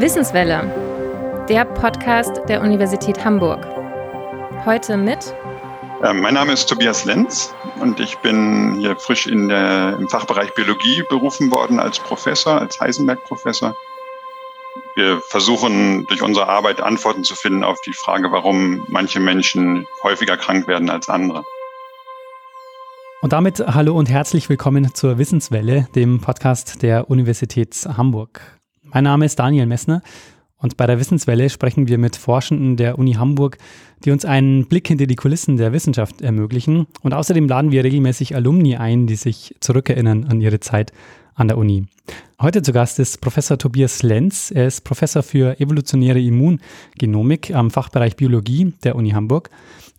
[0.00, 3.64] Wissenswelle, der Podcast der Universität Hamburg.
[4.64, 5.32] Heute mit.
[6.02, 10.52] Ähm, mein Name ist Tobias Lenz und ich bin hier frisch in der, im Fachbereich
[10.54, 13.76] Biologie berufen worden als Professor, als Heisenberg-Professor.
[14.96, 20.36] Wir versuchen durch unsere Arbeit Antworten zu finden auf die Frage, warum manche Menschen häufiger
[20.36, 21.44] krank werden als andere.
[23.30, 28.58] Und damit hallo und herzlich willkommen zur Wissenswelle, dem Podcast der Universität Hamburg.
[28.82, 30.02] Mein Name ist Daniel Messner
[30.56, 33.58] und bei der Wissenswelle sprechen wir mit Forschenden der Uni Hamburg,
[34.04, 36.88] die uns einen Blick hinter die Kulissen der Wissenschaft ermöglichen.
[37.02, 40.92] Und außerdem laden wir regelmäßig Alumni ein, die sich zurückerinnern an ihre Zeit
[41.34, 41.86] an der Uni.
[42.40, 44.50] Heute zu Gast ist Professor Tobias Lenz.
[44.50, 49.50] Er ist Professor für evolutionäre Immungenomik am Fachbereich Biologie der Uni Hamburg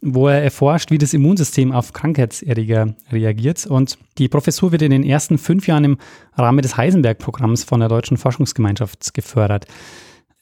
[0.02, 3.68] wo er erforscht, wie das Immunsystem auf Krankheitserreger reagiert.
[3.68, 5.98] Und die Professur wird in den ersten fünf Jahren im
[6.36, 9.68] Rahmen des Heisenberg-Programms von der Deutschen Forschungsgemeinschaft gefördert.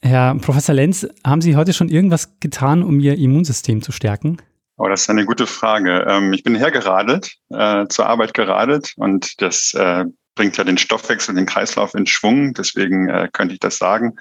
[0.02, 4.38] Herr Professor Lenz, haben Sie heute schon irgendwas getan, um Ihr Immunsystem zu stärken?
[4.78, 6.06] Oh, das ist eine gute Frage.
[6.08, 10.06] Ähm, ich bin hergeradelt, äh, zur Arbeit geradelt und das äh,
[10.40, 12.54] bringt ja den Stoffwechsel, den Kreislauf in Schwung.
[12.54, 14.16] Deswegen äh, könnte ich das sagen.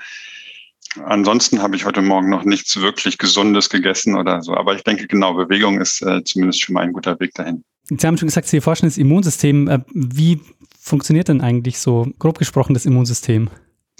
[1.05, 4.53] Ansonsten habe ich heute Morgen noch nichts wirklich Gesundes gegessen oder so.
[4.53, 7.63] Aber ich denke, genau, Bewegung ist äh, zumindest schon mal ein guter Weg dahin.
[7.85, 9.69] Sie haben schon gesagt, Sie erforschen das Immunsystem.
[9.69, 10.41] Äh, wie
[10.77, 13.49] funktioniert denn eigentlich so, grob gesprochen, das Immunsystem?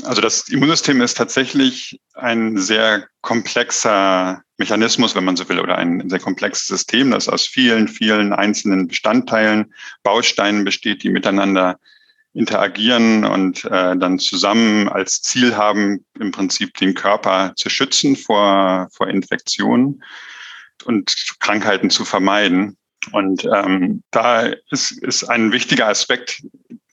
[0.03, 6.09] Also das Immunsystem ist tatsächlich ein sehr komplexer Mechanismus, wenn man so will, oder ein
[6.09, 9.73] sehr komplexes System, das aus vielen, vielen einzelnen Bestandteilen,
[10.03, 11.79] Bausteinen besteht, die miteinander
[12.39, 18.87] interagieren und äh, dann zusammen als Ziel haben, im Prinzip den Körper zu schützen vor,
[18.93, 20.01] vor Infektionen
[20.85, 22.77] und Krankheiten zu vermeiden.
[23.11, 26.41] Und ähm, da ist, ist ein wichtiger Aspekt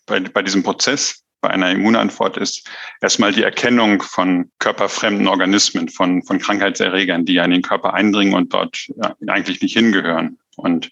[0.06, 2.68] bei, bei diesem Prozess, bei einer Immunantwort ist
[3.00, 8.34] erstmal die Erkennung von körperfremden Organismen, von, von Krankheitserregern, die ja in den Körper eindringen
[8.34, 10.38] und dort ja, eigentlich nicht hingehören.
[10.56, 10.90] Und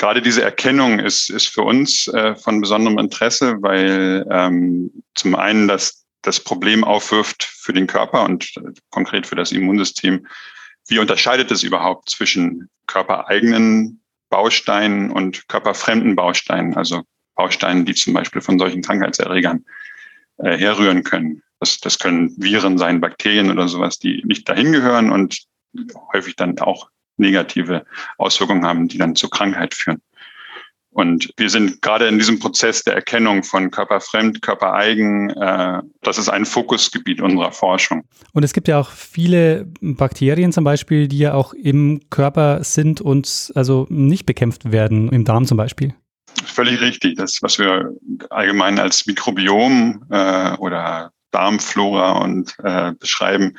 [0.00, 5.68] gerade diese Erkennung ist, ist für uns äh, von besonderem Interesse, weil ähm, zum einen
[5.68, 10.26] das, das Problem aufwirft für den Körper und äh, konkret für das Immunsystem.
[10.88, 14.00] Wie unterscheidet es überhaupt zwischen körpereigenen
[14.30, 17.02] Bausteinen und körperfremden Bausteinen, also
[17.34, 19.66] Bausteinen, die zum Beispiel von solchen Krankheitserregern
[20.38, 21.42] äh, herrühren können?
[21.58, 25.42] Das, das können Viren sein, Bakterien oder sowas, die nicht dahin gehören und
[26.14, 26.88] häufig dann auch
[27.20, 27.84] negative
[28.18, 30.00] Auswirkungen haben, die dann zur Krankheit führen.
[30.92, 35.30] Und wir sind gerade in diesem Prozess der Erkennung von körperfremd, körpereigen.
[35.30, 38.02] Äh, das ist ein Fokusgebiet unserer Forschung.
[38.32, 43.00] Und es gibt ja auch viele Bakterien zum Beispiel, die ja auch im Körper sind
[43.00, 45.94] und also nicht bekämpft werden, im Darm zum Beispiel.
[46.44, 47.16] Völlig richtig.
[47.16, 47.92] Das, was wir
[48.30, 53.56] allgemein als Mikrobiom äh, oder Darmflora und äh, beschreiben.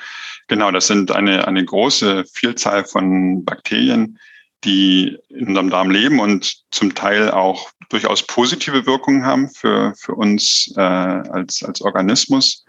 [0.48, 4.20] Genau, das sind eine, eine große Vielzahl von Bakterien,
[4.64, 10.14] die in unserem Darm leben und zum Teil auch durchaus positive Wirkungen haben für, für
[10.14, 12.66] uns äh, als, als Organismus.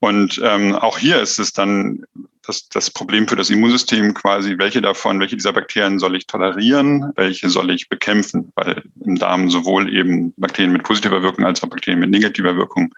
[0.00, 2.04] Und ähm, auch hier ist es dann
[2.46, 7.12] das, das Problem für das Immunsystem quasi, welche davon, welche dieser Bakterien soll ich tolerieren,
[7.16, 11.68] welche soll ich bekämpfen, weil im Darm sowohl eben Bakterien mit positiver Wirkung als auch
[11.68, 12.94] Bakterien mit negativer Wirkung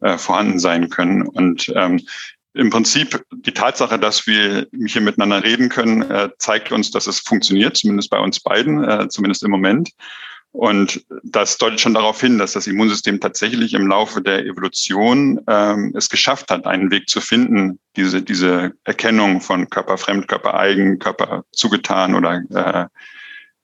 [0.00, 1.22] äh, vorhanden sein können.
[1.22, 2.00] Und ähm,
[2.54, 7.20] im Prinzip die Tatsache, dass wir hier miteinander reden können, äh, zeigt uns, dass es
[7.20, 9.90] funktioniert, zumindest bei uns beiden, äh, zumindest im Moment.
[10.52, 15.92] Und das deutet schon darauf hin, dass das Immunsystem tatsächlich im Laufe der Evolution ähm,
[15.94, 22.14] es geschafft hat, einen Weg zu finden, diese, diese Erkennung von körperfremd, körpereigen, Körper zugetan
[22.14, 22.86] oder äh,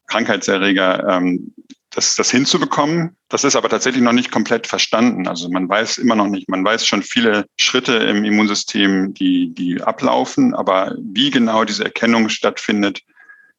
[0.06, 1.54] Krankheitserreger ähm,
[1.94, 3.16] das, das hinzubekommen.
[3.28, 5.28] Das ist aber tatsächlich noch nicht komplett verstanden.
[5.28, 9.82] Also man weiß immer noch nicht, man weiß schon viele Schritte im Immunsystem, die, die
[9.82, 13.02] ablaufen, aber wie genau diese Erkennung stattfindet,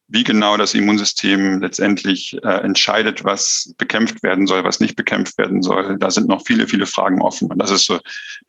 [0.08, 5.62] wie genau das Immunsystem letztendlich äh, entscheidet, was bekämpft werden soll, was nicht bekämpft werden
[5.62, 7.52] soll, da sind noch viele, viele Fragen offen.
[7.52, 8.00] Und das ist so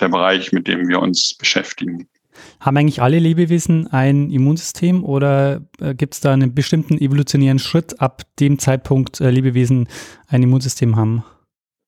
[0.01, 2.09] der Bereich, mit dem wir uns beschäftigen.
[2.61, 8.01] Haben eigentlich alle Lebewesen ein Immunsystem oder äh, gibt es da einen bestimmten evolutionären Schritt,
[8.01, 9.89] ab dem Zeitpunkt äh, Lebewesen
[10.29, 11.25] ein Immunsystem haben?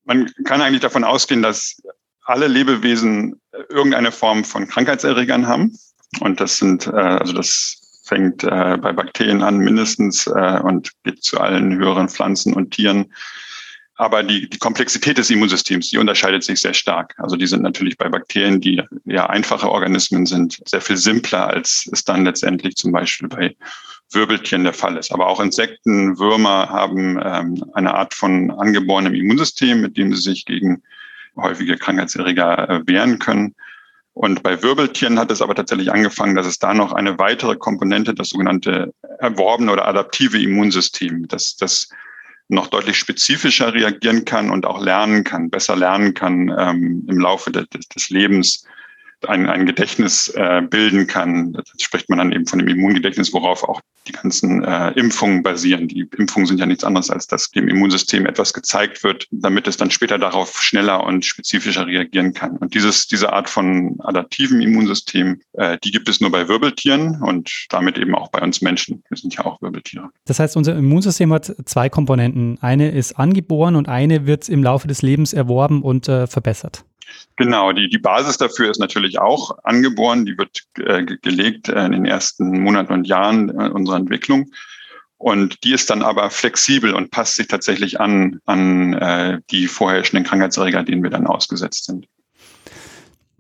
[0.05, 1.81] Man kann eigentlich davon ausgehen, dass
[2.25, 5.77] alle Lebewesen äh, irgendeine Form von Krankheitserregern haben.
[6.21, 11.23] Und das sind, äh, also das fängt äh, bei Bakterien an mindestens äh, und geht
[11.23, 13.13] zu allen höheren Pflanzen und Tieren
[13.97, 17.15] aber die, die Komplexität des Immunsystems, die unterscheidet sich sehr stark.
[17.19, 21.89] Also die sind natürlich bei Bakterien, die ja einfache Organismen sind, sehr viel simpler, als
[21.91, 23.57] es dann letztendlich zum Beispiel bei
[24.11, 25.13] Wirbeltieren der Fall ist.
[25.13, 30.45] Aber auch Insekten, Würmer haben ähm, eine Art von angeborenem Immunsystem, mit dem sie sich
[30.45, 30.83] gegen
[31.35, 33.55] häufige Krankheitserreger äh, wehren können.
[34.13, 38.15] Und bei Wirbeltieren hat es aber tatsächlich angefangen, dass es da noch eine weitere Komponente,
[38.15, 41.89] das sogenannte erworbene oder adaptive Immunsystem, das, das
[42.49, 47.51] noch deutlich spezifischer reagieren kann und auch lernen kann, besser lernen kann ähm, im Laufe
[47.51, 48.65] de, de, des Lebens
[49.27, 51.53] ein, ein Gedächtnis äh, bilden kann.
[51.53, 55.89] Das spricht man dann eben von dem Immungedächtnis, worauf auch die ganzen äh, Impfungen basieren.
[55.89, 59.77] Die Impfungen sind ja nichts anderes, als dass dem Immunsystem etwas gezeigt wird, damit es
[59.77, 62.57] dann später darauf schneller und spezifischer reagieren kann.
[62.59, 67.67] Und dieses, diese Art von adaptivem Immunsystem, äh, die gibt es nur bei Wirbeltieren und
[67.71, 69.03] damit eben auch bei uns Menschen.
[69.09, 70.11] Wir sind ja auch Wirbeltiere.
[70.25, 72.59] Das heißt, unser Immunsystem hat zwei Komponenten.
[72.61, 76.85] Eine ist angeboren und eine wird im Laufe des Lebens erworben und äh, verbessert.
[77.37, 80.25] Genau, die, die Basis dafür ist natürlich auch angeboren.
[80.25, 84.51] Die wird äh, gelegt äh, in den ersten Monaten und Jahren äh, unserer Entwicklung.
[85.19, 90.25] Und die ist dann aber flexibel und passt sich tatsächlich an, an äh, die vorherrschenden
[90.25, 92.07] Krankheitserreger, denen wir dann ausgesetzt sind.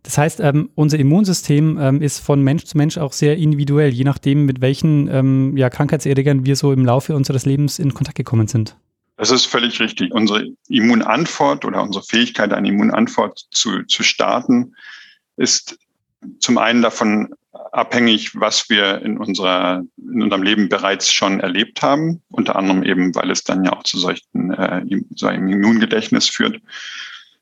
[0.02, 4.04] Das heißt, ähm, unser Immunsystem ähm, ist von Mensch zu Mensch auch sehr individuell, je
[4.04, 8.46] nachdem, mit welchen ähm, ja, Krankheitserregern wir so im Laufe unseres Lebens in Kontakt gekommen
[8.46, 8.76] sind.
[9.16, 10.12] Das ist völlig richtig.
[10.12, 14.74] Unsere Immunantwort oder unsere Fähigkeit, eine Immunantwort zu, zu starten,
[15.36, 15.78] ist
[16.40, 17.34] zum einen davon
[17.72, 23.14] abhängig, was wir in, unserer, in unserem Leben bereits schon erlebt haben, unter anderem eben,
[23.14, 24.82] weil es dann ja auch zu solchen äh,
[25.14, 26.60] so einem Immungedächtnis führt.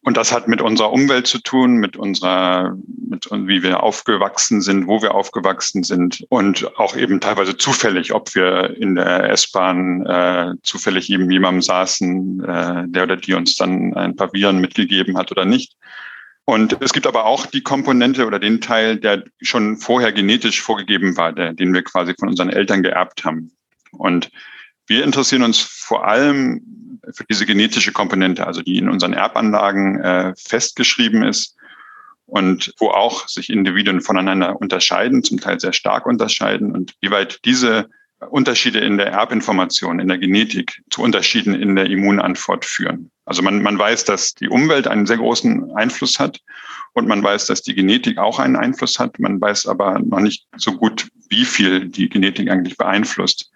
[0.04, 2.76] Und das hat mit unserer Umwelt zu tun, mit unserer,
[3.08, 8.34] mit wie wir aufgewachsen sind, wo wir aufgewachsen sind und auch eben teilweise zufällig, ob
[8.34, 13.94] wir in der S-Bahn äh, zufällig eben jemandem saßen, äh, der oder die uns dann
[13.94, 15.74] ein paar Viren mitgegeben hat oder nicht.
[16.44, 21.16] Und es gibt aber auch die Komponente oder den Teil, der schon vorher genetisch vorgegeben
[21.16, 23.52] war, der, den wir quasi von unseren Eltern geerbt haben.
[23.92, 24.30] Und
[24.86, 26.60] wir interessieren uns vor allem
[27.12, 31.56] für diese genetische Komponente, also die in unseren Erbanlagen äh, festgeschrieben ist
[32.26, 37.40] und wo auch sich Individuen voneinander unterscheiden, zum Teil sehr stark unterscheiden und wie weit
[37.44, 37.88] diese
[38.30, 43.10] Unterschiede in der Erbinformation, in der Genetik zu Unterschieden in der Immunantwort führen.
[43.26, 46.40] Also man, man weiß, dass die Umwelt einen sehr großen Einfluss hat
[46.92, 49.18] und man weiß, dass die Genetik auch einen Einfluss hat.
[49.18, 53.50] Man weiß aber noch nicht so gut, wie viel die Genetik eigentlich beeinflusst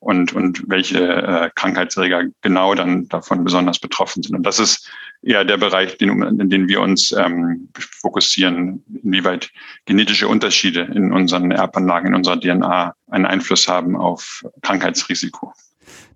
[0.00, 4.34] und, und welche äh, Krankheitserreger genau dann davon besonders betroffen sind.
[4.34, 4.90] Und das ist
[5.22, 9.50] eher der Bereich, den, in den wir uns ähm, fokussieren, inwieweit
[9.84, 15.52] genetische Unterschiede in unseren Erbanlagen, in unserer DNA einen Einfluss haben auf Krankheitsrisiko.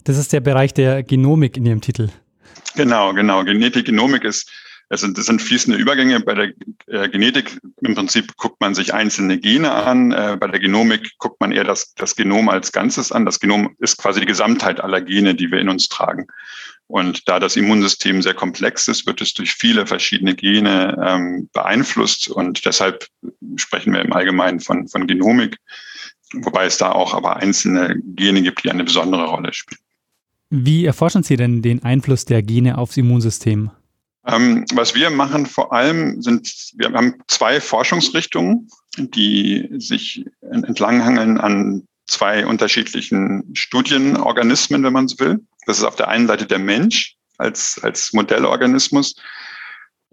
[0.04, 2.08] Das ist der Bereich der Genomik in Ihrem Titel.
[2.76, 3.44] Genau, genau.
[3.44, 4.50] Genetik, Genomik ist
[4.88, 6.20] das sind, sind fließende Übergänge.
[6.20, 6.52] Bei der
[6.86, 10.12] äh, Genetik im Prinzip guckt man sich einzelne Gene an.
[10.12, 13.24] Äh, bei der Genomik guckt man eher das, das Genom als Ganzes an.
[13.24, 16.26] Das Genom ist quasi die Gesamtheit aller Gene, die wir in uns tragen.
[16.86, 22.28] Und da das Immunsystem sehr komplex ist, wird es durch viele verschiedene Gene ähm, beeinflusst.
[22.28, 23.06] Und deshalb
[23.56, 25.56] sprechen wir im Allgemeinen von, von Genomik,
[26.34, 29.80] wobei es da auch aber einzelne Gene gibt, die eine besondere Rolle spielen.
[30.50, 33.70] Wie erforschen Sie denn den Einfluss der Gene aufs Immunsystem?
[34.26, 41.86] Ähm, was wir machen vor allem sind, wir haben zwei Forschungsrichtungen, die sich entlanghangeln an
[42.06, 45.40] zwei unterschiedlichen Studienorganismen, wenn man so will.
[45.66, 49.16] Das ist auf der einen Seite der Mensch als, als Modellorganismus.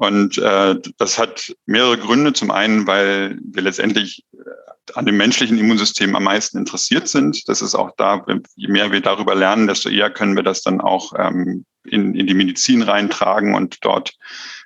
[0.02, 2.34] Und äh, das hat mehrere Gründe.
[2.34, 7.48] Zum einen, weil wir letztendlich äh, an dem menschlichen Immunsystem am meisten interessiert sind.
[7.48, 10.82] Das ist auch da, je mehr wir darüber lernen, desto eher können wir das dann
[10.82, 14.16] auch ähm, in, in die Medizin reintragen und dort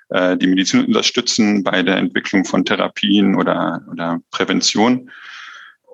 [0.08, 5.10] äh, die Medizin unterstützen bei der Entwicklung von Therapien oder, oder Prävention.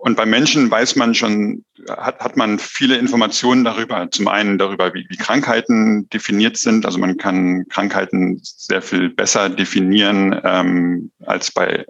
[0.04, 4.10] Und bei Menschen weiß man schon, hat, hat man viele Informationen darüber.
[4.10, 6.84] Zum einen darüber, wie, wie Krankheiten definiert sind.
[6.84, 11.86] Also man kann Krankheiten sehr viel besser definieren ähm, als bei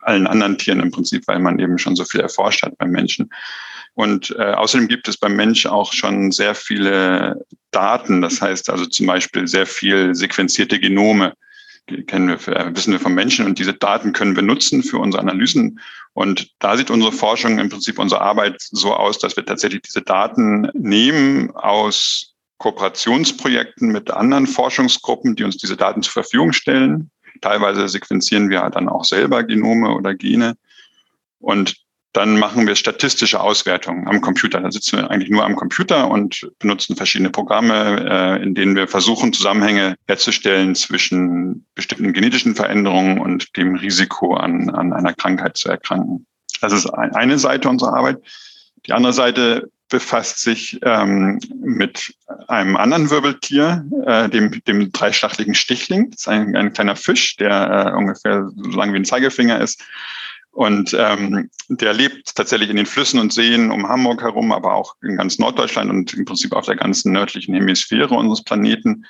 [0.00, 3.28] allen anderen Tieren im Prinzip, weil man eben schon so viel erforscht hat beim Menschen.
[3.92, 8.22] Und äh, außerdem gibt es beim Mensch auch schon sehr viele Daten.
[8.22, 11.34] Das heißt also zum Beispiel sehr viel sequenzierte Genome
[12.06, 15.22] kennen wir, äh, wissen wir vom Menschen und diese Daten können wir nutzen für unsere
[15.22, 15.80] Analysen.
[16.14, 20.02] Und da sieht unsere Forschung im Prinzip unsere Arbeit so aus, dass wir tatsächlich diese
[20.02, 27.10] Daten nehmen aus Kooperationsprojekten mit anderen Forschungsgruppen, die uns diese Daten zur Verfügung stellen.
[27.40, 30.56] Teilweise sequenzieren wir dann auch selber Genome oder Gene.
[31.40, 31.81] Und
[32.12, 34.60] dann machen wir statistische Auswertungen am Computer.
[34.60, 38.86] Da sitzen wir eigentlich nur am Computer und benutzen verschiedene Programme, äh, in denen wir
[38.86, 45.70] versuchen, Zusammenhänge herzustellen zwischen bestimmten genetischen Veränderungen und dem Risiko an, an einer Krankheit zu
[45.70, 46.26] erkranken.
[46.60, 48.18] Das ist eine Seite unserer Arbeit.
[48.86, 52.14] Die andere Seite befasst sich ähm, mit
[52.48, 56.10] einem anderen Wirbeltier, äh, dem, dem dreistachligen Stichling.
[56.10, 59.82] Das ist ein, ein kleiner Fisch, der äh, ungefähr so lang wie ein Zeigefinger ist.
[60.52, 64.94] Und ähm, der lebt tatsächlich in den Flüssen und Seen um Hamburg herum, aber auch
[65.02, 69.06] in ganz Norddeutschland und im Prinzip auf der ganzen nördlichen Hemisphäre unseres Planeten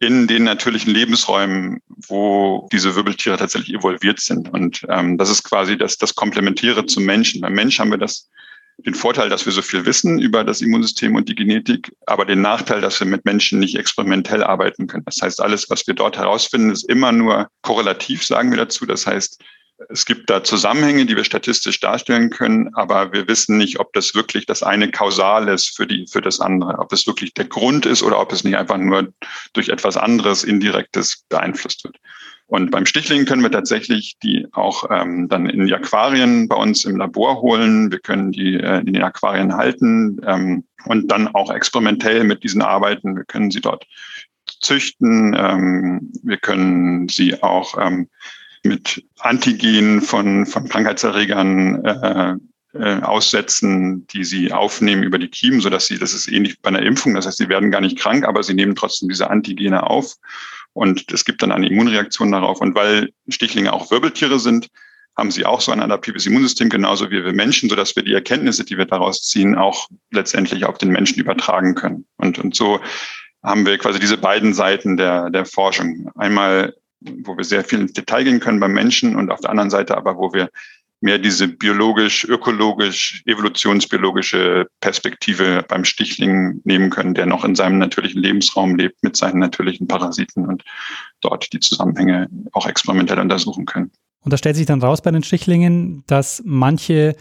[0.00, 4.52] in den natürlichen Lebensräumen, wo diese Wirbeltiere tatsächlich evolviert sind.
[4.52, 7.40] Und ähm, das ist quasi das, das Komplementäre zum Menschen.
[7.40, 8.28] Beim Mensch haben wir das,
[8.78, 12.42] den Vorteil, dass wir so viel wissen über das Immunsystem und die Genetik, aber den
[12.42, 15.04] Nachteil, dass wir mit Menschen nicht experimentell arbeiten können.
[15.06, 18.84] Das heißt, alles, was wir dort herausfinden, ist immer nur korrelativ, sagen wir dazu.
[18.84, 19.42] Das heißt,
[19.88, 24.14] es gibt da Zusammenhänge, die wir statistisch darstellen können, aber wir wissen nicht, ob das
[24.14, 27.86] wirklich das eine kausal ist für die, für das andere, ob es wirklich der Grund
[27.86, 29.12] ist oder ob es nicht einfach nur
[29.52, 31.96] durch etwas anderes Indirektes beeinflusst wird.
[32.46, 36.84] Und beim Stichling können wir tatsächlich die auch ähm, dann in die Aquarien bei uns
[36.86, 37.92] im Labor holen.
[37.92, 42.62] Wir können die äh, in den Aquarien halten ähm, und dann auch experimentell mit diesen
[42.62, 43.16] arbeiten.
[43.16, 43.86] Wir können sie dort
[44.62, 45.36] züchten.
[45.38, 48.08] Ähm, wir können sie auch ähm,
[48.64, 52.34] mit Antigenen von, von Krankheitserregern äh,
[52.74, 56.82] äh, aussetzen, die sie aufnehmen über die Kiemen, sodass sie, das ist ähnlich bei einer
[56.82, 60.16] Impfung, das heißt, sie werden gar nicht krank, aber sie nehmen trotzdem diese Antigene auf
[60.72, 62.60] und es gibt dann eine Immunreaktion darauf.
[62.60, 64.68] Und weil Stichlinge auch Wirbeltiere sind,
[65.16, 68.64] haben sie auch so ein adaptives Immunsystem, genauso wie wir Menschen, sodass wir die Erkenntnisse,
[68.64, 72.06] die wir daraus ziehen, auch letztendlich auf den Menschen übertragen können.
[72.16, 72.78] Und, und so
[73.42, 76.10] haben wir quasi diese beiden Seiten der, der Forschung.
[76.14, 79.70] Einmal wo wir sehr viel ins Detail gehen können beim Menschen und auf der anderen
[79.70, 80.50] Seite aber, wo wir
[81.00, 88.20] mehr diese biologisch, ökologisch, evolutionsbiologische Perspektive beim Stichling nehmen können, der noch in seinem natürlichen
[88.20, 90.64] Lebensraum lebt mit seinen natürlichen Parasiten und
[91.20, 93.92] dort die Zusammenhänge auch experimentell untersuchen können.
[94.24, 97.14] Und da stellt sich dann raus bei den Stichlingen, dass manche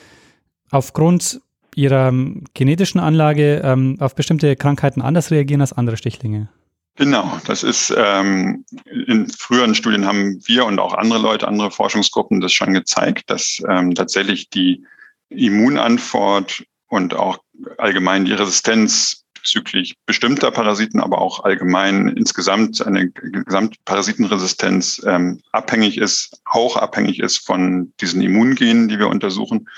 [0.72, 1.40] aufgrund
[1.76, 2.12] ihrer
[2.56, 6.50] genetischen Anlage ähm, auf bestimmte Krankheiten anders reagieren als andere Stichlinge.
[6.98, 12.42] Genau, das ist ähm, in früheren Studien haben wir und auch andere Leute, andere Forschungsgruppen
[12.42, 14.84] das schon gezeigt, dass ähm, tatsächlich die
[15.30, 17.38] Immunantwort und auch
[17.78, 26.42] allgemein die Resistenz bezüglich bestimmter Parasiten, aber auch allgemein insgesamt eine Gesamtparasitenresistenz ähm, abhängig ist,
[26.46, 29.70] auch abhängig ist von diesen Immungenen, die wir untersuchen.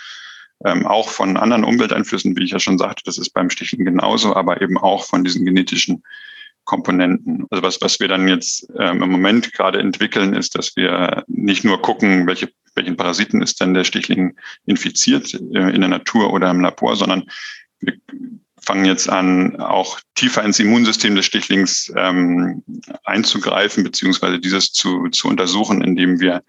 [0.64, 4.36] Ähm, auch von anderen Umwelteinflüssen, wie ich ja schon sagte, das ist beim Stichen genauso,
[4.36, 6.04] aber eben auch von diesen genetischen
[6.70, 7.48] Komponenten.
[7.50, 11.64] Also was, was wir dann jetzt ähm, im Moment gerade entwickeln, ist, dass wir nicht
[11.64, 16.52] nur gucken, welche, welchen Parasiten ist denn der Stichling infiziert äh, in der Natur oder
[16.52, 17.24] im Labor, sondern
[17.80, 17.96] wir
[18.62, 22.62] fangen jetzt an, auch tiefer ins Immunsystem des Stichlings ähm,
[23.04, 26.44] einzugreifen, beziehungsweise dieses zu, zu untersuchen, indem wir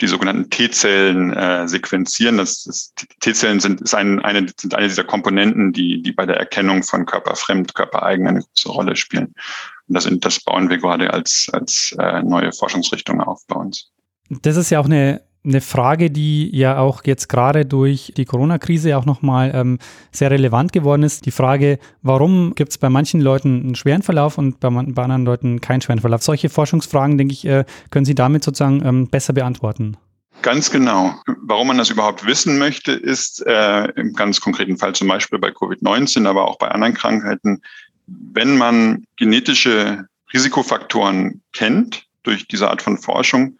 [0.00, 2.38] die sogenannten T-Zellen äh, sequenzieren.
[2.38, 6.36] Das, das T-Zellen sind, ist ein, eine, sind eine dieser Komponenten, die, die bei der
[6.36, 9.34] Erkennung von körperfremd, körpereigen eine große Rolle spielen.
[9.88, 13.90] Und das, das bauen wir gerade als, als äh, neue Forschungsrichtung auf bei uns.
[14.28, 18.96] Das ist ja auch eine eine Frage, die ja auch jetzt gerade durch die Corona-Krise
[18.96, 19.78] auch nochmal ähm,
[20.10, 21.26] sehr relevant geworden ist.
[21.26, 25.24] Die Frage, warum gibt es bei manchen Leuten einen schweren Verlauf und bei, bei, anderen
[25.24, 26.22] Leuten keinen schweren Verlauf?
[26.22, 29.96] Solche Forschungsfragen, denke ich, äh, können Sie damit sozusagen ähm, besser beantworten.
[30.42, 31.14] Ganz genau.
[31.42, 35.48] Warum man das überhaupt wissen möchte, ist äh, im ganz konkreten Fall zum Beispiel bei
[35.48, 37.62] Covid-19, aber auch bei anderen Krankheiten,
[38.06, 43.58] wenn man genetische Risikofaktoren kennt durch diese Art von Forschung,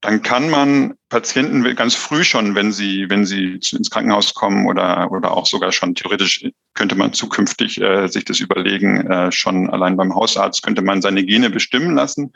[0.00, 5.10] dann kann man Patienten ganz früh schon, wenn sie, wenn sie ins Krankenhaus kommen oder,
[5.10, 9.96] oder auch sogar schon theoretisch könnte man zukünftig äh, sich das überlegen, äh, schon allein
[9.96, 12.32] beim Hausarzt könnte man seine Gene bestimmen lassen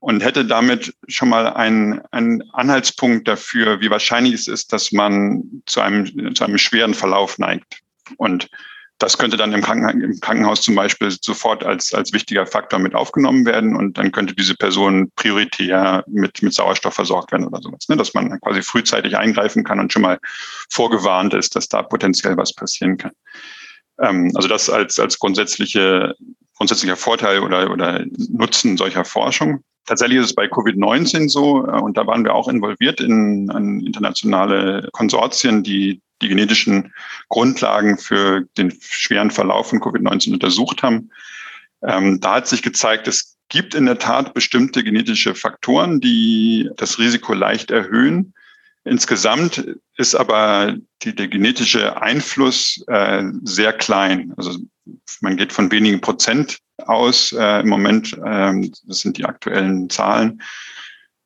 [0.00, 5.62] und hätte damit schon mal einen, einen Anhaltspunkt dafür, wie wahrscheinlich es ist, dass man
[5.66, 7.80] zu einem, zu einem schweren Verlauf neigt.
[8.16, 8.48] Und
[8.98, 12.94] das könnte dann im, Kranken im, Krankenhaus zum Beispiel sofort als, als wichtiger Faktor mit
[12.94, 17.88] aufgenommen werden und dann könnte diese Person prioritär mit, mit Sauerstoff versorgt werden oder sowas.
[17.88, 17.96] Ne?
[17.96, 20.18] Dass man quasi frühzeitig eingreifen kann und schon mal
[20.70, 23.12] vorgewarnt ist, dass da potenziell was passieren kann.
[24.00, 26.14] Ähm, also das als, als grundsätzliche,
[26.56, 29.60] grundsätzlicher Vorteil oder, oder Nutzen solcher Forschung.
[29.86, 33.84] Tatsächlich ist es bei Covid-19 so, äh, und da waren wir auch involviert in, in
[33.84, 36.92] internationale Konsortien, die die genetischen
[37.28, 41.10] Grundlagen für den schweren Verlauf von Covid-19 untersucht haben.
[41.82, 46.98] Ähm, da hat sich gezeigt, es gibt in der Tat bestimmte genetische Faktoren, die das
[46.98, 48.34] Risiko leicht erhöhen.
[48.84, 49.66] Insgesamt
[49.96, 54.32] ist aber die, der genetische Einfluss äh, sehr klein.
[54.36, 54.58] Also
[55.20, 58.16] man geht von wenigen Prozent aus äh, im Moment.
[58.24, 60.42] Ähm, das sind die aktuellen Zahlen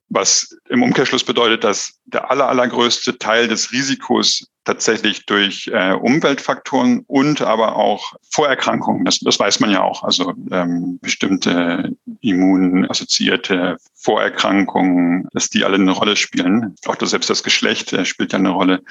[0.09, 7.03] was im Umkehrschluss bedeutet, dass der aller, allergrößte Teil des Risikos tatsächlich durch äh, Umweltfaktoren
[7.07, 9.03] und aber auch Vorerkrankungen.
[9.03, 10.03] Das, das weiß man ja auch.
[10.03, 16.75] Also ähm, bestimmte immunassoziierte Vorerkrankungen, dass die alle eine Rolle spielen.
[16.85, 18.81] Auch das, selbst das Geschlecht äh, spielt ja eine Rolle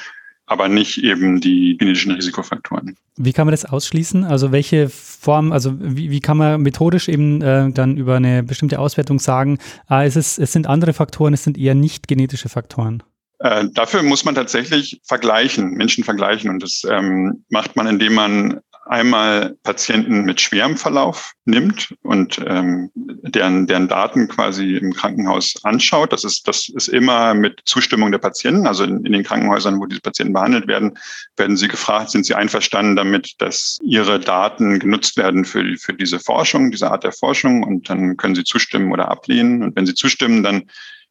[0.50, 2.96] aber nicht eben die genetischen Risikofaktoren.
[3.16, 4.24] Wie kann man das ausschließen?
[4.24, 8.78] Also welche Form, also wie, wie kann man methodisch eben äh, dann über eine bestimmte
[8.78, 9.58] Auswertung sagen,
[9.88, 13.02] ah, es, ist, es sind andere Faktoren, es sind eher nicht genetische Faktoren?
[13.40, 16.50] Äh, dafür muss man tatsächlich vergleichen, Menschen vergleichen.
[16.50, 22.90] Und das ähm, macht man, indem man einmal Patienten mit schwerem Verlauf nimmt und ähm,
[22.94, 26.12] deren, deren Daten quasi im Krankenhaus anschaut.
[26.12, 28.66] Das ist, das ist immer mit Zustimmung der Patienten.
[28.66, 30.98] Also in, in den Krankenhäusern, wo diese Patienten behandelt werden,
[31.36, 36.18] werden sie gefragt, sind sie einverstanden damit, dass ihre Daten genutzt werden für, für diese
[36.18, 37.62] Forschung, diese Art der Forschung.
[37.62, 39.62] Und dann können sie zustimmen oder ablehnen.
[39.62, 40.64] Und wenn sie zustimmen, dann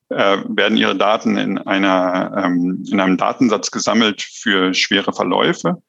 [0.09, 5.81] äh, werden ihre Daten in einer ähm, in einem Datensatz gesammelt für schwere Verläufe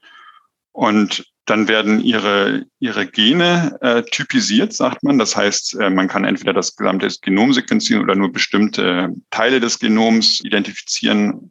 [0.72, 5.18] und dann werden ihre, ihre Gene äh, typisiert, sagt man.
[5.18, 9.78] Das heißt, äh, man kann entweder das gesamte Genom sequenzieren oder nur bestimmte Teile des
[9.78, 11.50] Genoms identifizieren.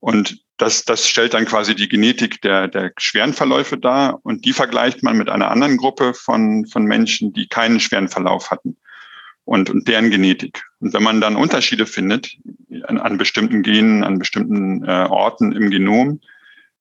[0.00, 4.18] Und das, das stellt dann quasi die Genetik der, der schweren Verläufe dar.
[4.24, 8.50] Und die vergleicht man mit einer anderen Gruppe von, von Menschen, die keinen schweren Verlauf
[8.50, 8.76] hatten.
[9.48, 10.62] Und, und deren Genetik.
[10.78, 12.36] Und wenn man dann Unterschiede findet
[12.84, 16.20] an, an bestimmten Genen, an bestimmten äh, Orten im Genom,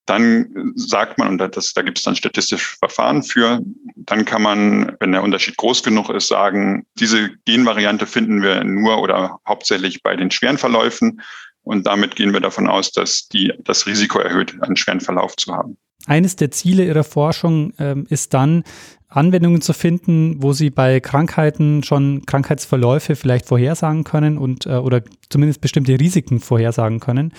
[0.05, 3.61] dann sagt man, und das, da gibt es dann statistische Verfahren für,
[3.95, 9.01] dann kann man, wenn der Unterschied groß genug ist, sagen, diese Genvariante finden wir nur
[9.01, 11.21] oder hauptsächlich bei den schweren Verläufen.
[11.63, 15.53] Und damit gehen wir davon aus, dass die das Risiko erhöht, einen schweren Verlauf zu
[15.53, 15.77] haben.
[16.05, 18.63] Eines der Ziele Ihrer Forschung ähm, ist dann,
[19.09, 25.01] Anwendungen zu finden, wo Sie bei Krankheiten schon Krankheitsverläufe vielleicht vorhersagen können und äh, oder
[25.29, 27.33] zumindest bestimmte Risiken vorhersagen können.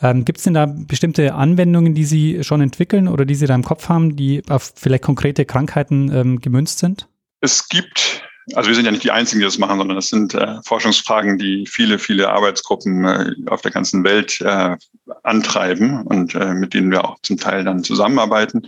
[0.00, 3.54] Ähm, Gibt es denn da bestimmte Anwendungen, die Sie schon entwickeln oder die Sie da
[3.54, 7.08] im Kopf haben, die auf vielleicht konkrete Krankheiten ähm, gemünzt sind?
[7.40, 8.22] Es gibt
[8.54, 11.38] also wir sind ja nicht die Einzigen, die das machen, sondern das sind äh, Forschungsfragen,
[11.38, 14.76] die viele, viele Arbeitsgruppen äh, auf der ganzen Welt äh,
[15.22, 18.66] antreiben und äh, mit denen wir auch zum Teil dann zusammenarbeiten.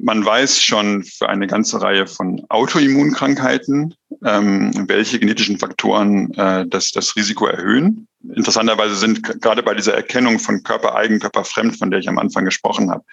[0.00, 6.92] Man weiß schon für eine ganze Reihe von Autoimmunkrankheiten, ähm, welche genetischen Faktoren äh, das,
[6.92, 8.06] das Risiko erhöhen.
[8.34, 12.90] Interessanterweise sind gerade bei dieser Erkennung von körpereigen, körperfremd, von der ich am Anfang gesprochen
[12.90, 13.04] habe,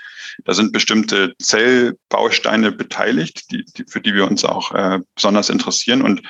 [0.44, 6.02] da sind bestimmte Zellbausteine beteiligt, die, die, für die wir uns auch äh, besonders interessieren.
[6.02, 6.22] Und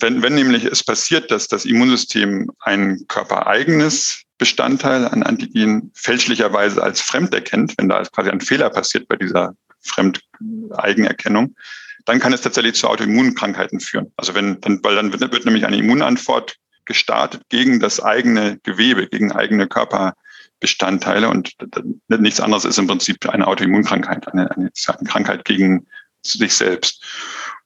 [0.00, 7.00] wenn, wenn nämlich es passiert, dass das Immunsystem ein körpereigenes Bestandteil an Antigen fälschlicherweise als
[7.00, 11.56] fremd erkennt, wenn da quasi ein Fehler passiert bei dieser Fremdeigenerkennung,
[12.04, 14.12] dann kann es tatsächlich zu Autoimmunkrankheiten führen.
[14.16, 19.06] Also wenn, dann, weil dann wird, wird nämlich eine Immunantwort gestartet gegen das eigene Gewebe,
[19.06, 21.54] gegen eigene Körperbestandteile und
[22.08, 24.70] nichts anderes ist im Prinzip eine Autoimmunkrankheit, eine, eine,
[25.04, 25.86] Krankheit gegen
[26.22, 27.04] sich selbst.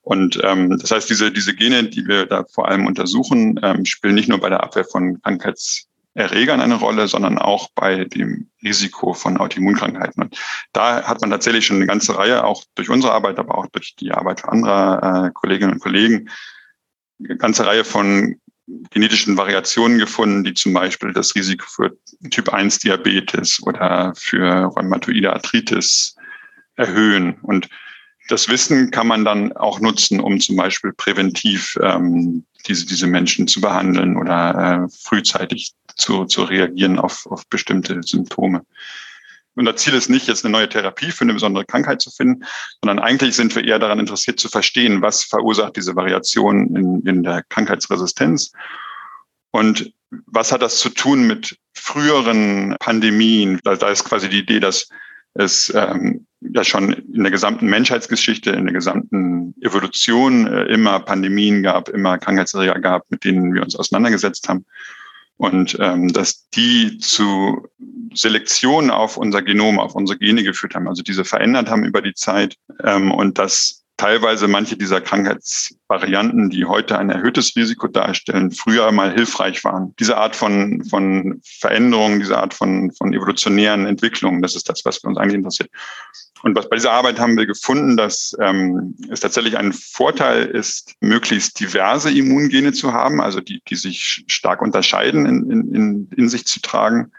[0.01, 4.13] Und ähm, das heißt, diese, diese Gene, die wir da vor allem untersuchen, ähm, spielen
[4.13, 9.13] nicht nur bei der Abwehr von Krankheits Erregern eine Rolle, sondern auch bei dem Risiko
[9.13, 10.23] von Autoimmunkrankheiten.
[10.23, 10.37] Und
[10.71, 13.95] da hat man tatsächlich schon eine ganze Reihe, auch durch unsere Arbeit, aber auch durch
[13.97, 16.29] die Arbeit anderer äh, Kolleginnen und Kollegen,
[17.19, 18.39] eine ganze Reihe von
[18.91, 21.97] genetischen Variationen gefunden, die zum Beispiel das Risiko für
[22.31, 26.15] Typ 1 Diabetes oder für rheumatoide Arthritis
[26.75, 27.37] erhöhen.
[27.41, 27.69] Und
[28.29, 33.47] das Wissen kann man dann auch nutzen, um zum Beispiel präventiv ähm, diese, diese Menschen
[33.47, 38.65] zu behandeln oder äh, frühzeitig zu, zu reagieren auf, auf bestimmte Symptome.
[39.55, 42.43] Unser Ziel ist nicht, jetzt eine neue Therapie für eine besondere Krankheit zu finden,
[42.81, 47.23] sondern eigentlich sind wir eher daran interessiert zu verstehen, was verursacht diese Variation in, in
[47.23, 48.51] der Krankheitsresistenz
[49.51, 49.93] und
[50.27, 53.59] was hat das zu tun mit früheren Pandemien.
[53.63, 54.89] Da, da ist quasi die Idee, dass
[55.35, 61.61] es ähm, ja schon in der gesamten Menschheitsgeschichte, in der gesamten Evolution äh, immer Pandemien
[61.61, 64.65] gab, immer Krankheitserreger gab, mit denen wir uns auseinandergesetzt haben.
[65.37, 67.67] Und ähm, dass die zu
[68.13, 72.13] Selektion auf unser Genom, auf unsere Gene geführt haben, also diese verändert haben über die
[72.13, 78.91] Zeit ähm, und dass teilweise manche dieser Krankheitsvarianten, die heute ein erhöhtes Risiko darstellen, früher
[78.91, 79.95] mal hilfreich waren.
[79.99, 84.97] Diese Art von, von Veränderungen, diese Art von, von evolutionären Entwicklungen, das ist das, was
[84.99, 85.69] uns eigentlich interessiert.
[86.43, 90.93] Und was bei dieser Arbeit haben wir gefunden, dass ähm, es tatsächlich ein Vorteil ist,
[90.99, 96.45] möglichst diverse Immungene zu haben, also die, die sich stark unterscheiden, in, in, in sich
[96.45, 97.11] zu tragen.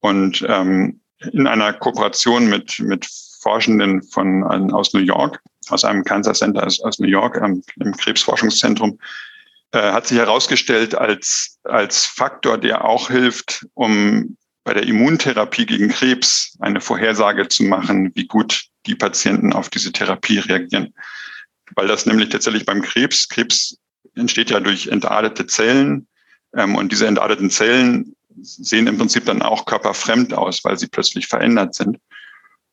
[0.00, 1.00] Und ähm,
[1.32, 3.08] in einer Kooperation mit, mit
[3.40, 7.96] Forschenden von, aus New York aus einem Cancer Center aus, aus New York ähm, im
[7.96, 8.98] Krebsforschungszentrum,
[9.72, 15.88] äh, hat sich herausgestellt als, als Faktor, der auch hilft, um bei der Immuntherapie gegen
[15.88, 20.94] Krebs eine Vorhersage zu machen, wie gut die Patienten auf diese Therapie reagieren.
[21.74, 23.78] Weil das nämlich tatsächlich beim Krebs, Krebs
[24.14, 26.06] entsteht ja durch entartete Zellen
[26.54, 31.26] ähm, und diese entarteten Zellen sehen im Prinzip dann auch körperfremd aus, weil sie plötzlich
[31.26, 31.98] verändert sind,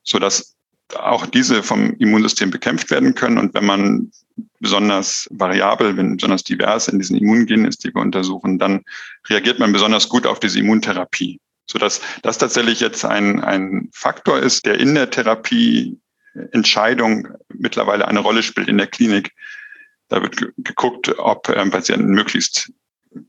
[0.04, 0.55] so dass
[0.94, 3.38] auch diese vom Immunsystem bekämpft werden können.
[3.38, 4.12] Und wenn man
[4.60, 8.84] besonders variabel, wenn besonders divers in diesen Immungenen ist, die wir untersuchen, dann
[9.30, 11.40] reagiert man besonders gut auf diese Immuntherapie.
[11.68, 18.20] So dass das tatsächlich jetzt ein, ein Faktor ist, der in der Therapieentscheidung mittlerweile eine
[18.20, 19.32] Rolle spielt in der Klinik.
[20.10, 22.72] Da wird geguckt, ob ähm, Patienten möglichst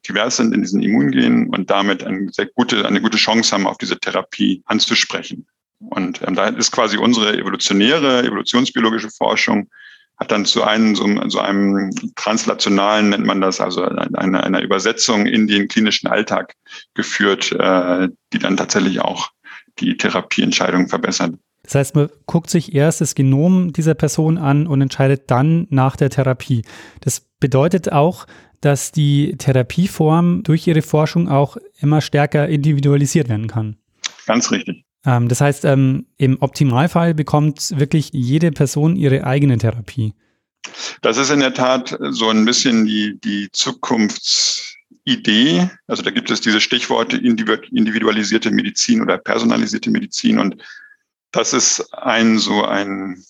[0.07, 3.79] divers sind in diesen Immungenen und damit eine sehr gute, eine gute Chance haben, auf
[3.79, 5.47] diese Therapie anzusprechen.
[5.79, 9.69] Und ähm, da ist quasi unsere evolutionäre, evolutionsbiologische Forschung
[10.19, 15.27] hat dann zu einem, so, so einem translationalen, nennt man das, also einer, einer Übersetzung
[15.27, 16.55] in den klinischen Alltag
[16.95, 19.31] geführt, äh, die dann tatsächlich auch
[19.79, 21.35] die Therapieentscheidung verbessert.
[21.65, 25.97] Das heißt, man guckt sich erst das Genom dieser Person an und entscheidet dann nach
[25.97, 26.63] der Therapie.
[27.01, 28.27] Das bedeutet auch,
[28.61, 33.77] dass die Therapieform durch ihre Forschung auch immer stärker individualisiert werden kann.
[34.27, 34.86] Ganz richtig.
[35.07, 40.13] Ähm, das heißt, ähm, im Optimalfall bekommt wirklich jede Person ihre eigene Therapie.
[41.01, 45.71] Das ist in der Tat so ein bisschen die, die Zukunftsidee.
[45.87, 50.41] Also da gibt es diese Stichworte individualisierte Medizin oder personalisierte Medizin.
[50.41, 50.57] Und
[51.31, 53.23] das ist ein so ein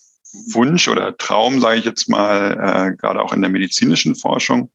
[0.49, 4.71] Wunsch oder Traum, sage ich jetzt mal, äh, gerade auch in der medizinischen Forschung,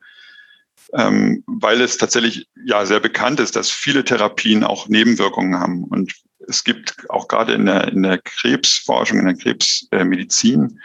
[0.93, 5.85] ähm, weil es tatsächlich ja sehr bekannt ist, dass viele Therapien auch Nebenwirkungen haben.
[5.85, 6.13] Und
[6.47, 10.79] es gibt auch gerade in der, in der Krebsforschung, in der Krebsmedizin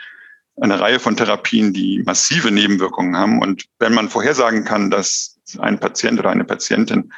[0.60, 3.42] eine Reihe von Therapien, die massive Nebenwirkungen haben.
[3.42, 7.12] Und wenn man vorhersagen kann, dass ein Patient oder eine Patientin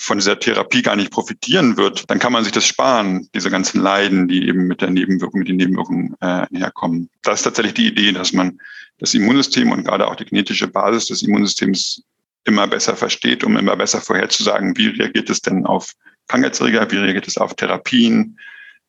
[0.00, 3.80] von dieser Therapie gar nicht profitieren wird, dann kann man sich das sparen, diese ganzen
[3.80, 7.10] Leiden, die eben mit der Nebenwirkung, mit den Nebenwirkungen äh, herkommen.
[7.22, 8.60] Das ist tatsächlich die Idee, dass man
[8.98, 12.02] das Immunsystem und gerade auch die genetische Basis des Immunsystems
[12.44, 15.92] immer besser versteht, um immer besser vorherzusagen, wie reagiert es denn auf
[16.28, 18.38] Krankheitserreger, wie reagiert es auf Therapien,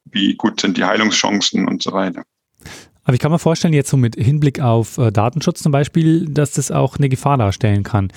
[0.06, 2.24] wie gut sind die Heilungschancen und so weiter.
[3.04, 6.52] Aber ich kann mir vorstellen, jetzt so mit Hinblick auf äh, Datenschutz zum Beispiel, dass
[6.52, 8.12] das auch eine Gefahr darstellen kann.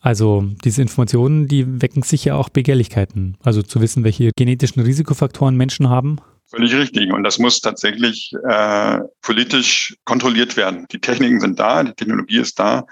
[0.00, 3.38] Also diese Informationen, die wecken sicher auch Begehrlichkeiten.
[3.42, 6.18] Also zu wissen, welche genetischen Risikofaktoren Menschen haben.
[6.44, 7.10] Völlig richtig.
[7.10, 10.86] Und das muss tatsächlich äh, politisch kontrolliert werden.
[10.92, 12.84] Die Techniken sind da, die Technologie ist da.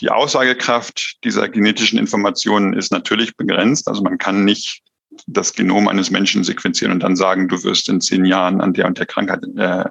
[0.00, 3.88] Die Aussagekraft dieser genetischen Informationen ist natürlich begrenzt.
[3.88, 4.82] Also man kann nicht
[5.26, 8.86] das Genom eines Menschen sequenzieren und dann sagen, du wirst in zehn Jahren an der
[8.86, 9.84] und der Krankheit äh,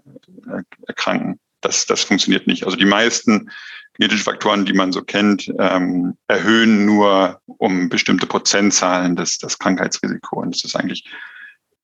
[0.88, 1.40] erkranken.
[1.62, 2.66] Das, das funktioniert nicht.
[2.66, 3.50] Also die meisten
[3.94, 10.42] genetischen Faktoren, die man so kennt, ähm, erhöhen nur um bestimmte Prozentzahlen das, das Krankheitsrisiko.
[10.42, 11.06] Und das ist eigentlich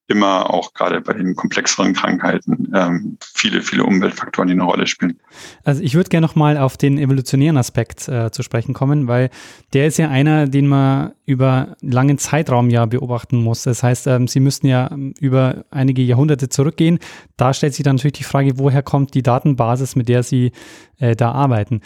[0.08, 5.20] immer auch gerade bei den komplexeren Krankheiten ähm, viele, viele Umweltfaktoren, die eine Rolle spielen.
[5.64, 9.30] Also ich würde gerne nochmal auf den evolutionären Aspekt äh, zu sprechen kommen, weil
[9.74, 13.64] der ist ja einer, den man über langen Zeitraum ja beobachten muss.
[13.64, 17.00] Das heißt, ähm, Sie müssten ja ähm, über einige Jahrhunderte zurückgehen.
[17.38, 20.52] Da stellt sich dann natürlich die Frage, woher kommt die Datenbasis, mit der Sie
[21.00, 21.82] äh, da arbeiten.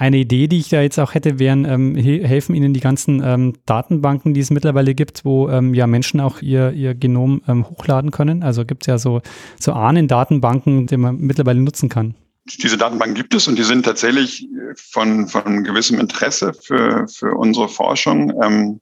[0.00, 3.52] Eine Idee, die ich da jetzt auch hätte, wären, ähm, helfen Ihnen die ganzen ähm,
[3.66, 8.10] Datenbanken, die es mittlerweile gibt, wo ähm, ja Menschen auch ihr, ihr Genom ähm, hochladen
[8.10, 8.42] können.
[8.42, 9.20] Also gibt es ja so,
[9.60, 12.14] so Ahnen-Datenbanken, die man mittlerweile nutzen kann.
[12.46, 17.68] Diese Datenbanken gibt es und die sind tatsächlich von, von gewissem Interesse für, für unsere
[17.68, 18.32] Forschung.
[18.42, 18.80] Ähm,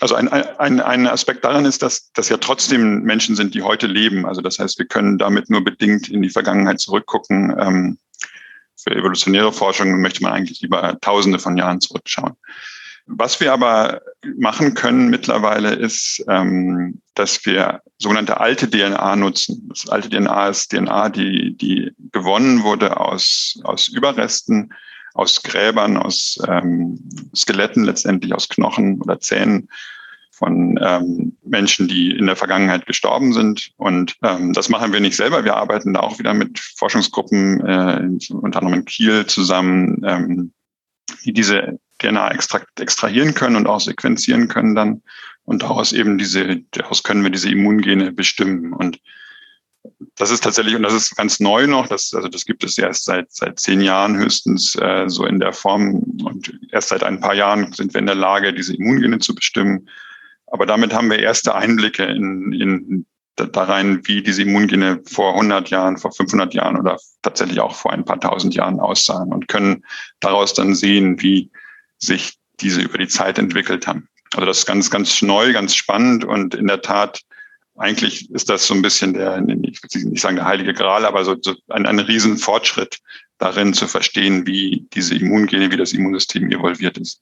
[0.00, 3.86] also ein, ein, ein Aspekt daran ist, dass das ja trotzdem Menschen sind, die heute
[3.86, 4.24] leben.
[4.24, 7.54] Also das heißt, wir können damit nur bedingt in die Vergangenheit zurückgucken.
[7.58, 7.98] Ähm,
[8.76, 12.34] für evolutionäre Forschung möchte man eigentlich lieber Tausende von Jahren zurückschauen.
[13.06, 14.00] Was wir aber
[14.38, 19.68] machen können mittlerweile ist, ähm, dass wir sogenannte alte DNA nutzen.
[19.68, 24.72] Das alte DNA ist DNA, die, die gewonnen wurde aus, aus Überresten,
[25.12, 26.98] aus Gräbern, aus ähm,
[27.36, 29.68] Skeletten, letztendlich aus Knochen oder Zähnen
[30.36, 33.70] von ähm, Menschen, die in der Vergangenheit gestorben sind.
[33.76, 35.44] Und ähm, das machen wir nicht selber.
[35.44, 40.52] Wir arbeiten da auch wieder mit Forschungsgruppen, äh, unter anderem in Kiel zusammen, ähm,
[41.24, 42.32] die diese DNA
[42.76, 45.02] extrahieren können und auch sequenzieren können dann.
[45.44, 48.72] Und daraus eben diese, daraus können wir diese Immungene bestimmen.
[48.72, 49.00] Und
[50.16, 53.04] das ist tatsächlich, und das ist ganz neu noch, das, also das gibt es erst
[53.04, 55.96] seit, seit zehn Jahren höchstens äh, so in der Form.
[56.24, 59.88] Und erst seit ein paar Jahren sind wir in der Lage, diese Immungene zu bestimmen.
[60.54, 65.68] Aber damit haben wir erste Einblicke in, in da rein, wie diese Immungene vor 100
[65.68, 69.84] Jahren, vor 500 Jahren oder tatsächlich auch vor ein paar tausend Jahren aussahen und können
[70.20, 71.50] daraus dann sehen, wie
[71.98, 74.08] sich diese über die Zeit entwickelt haben.
[74.34, 77.22] Also das ist ganz, ganz neu, ganz spannend und in der Tat
[77.76, 81.24] eigentlich ist das so ein bisschen der, ich will nicht sagen der heilige Gral, aber
[81.24, 82.98] so, so ein, ein Riesenfortschritt
[83.38, 87.20] darin zu verstehen, wie diese Immungene, wie das Immunsystem evolviert ist.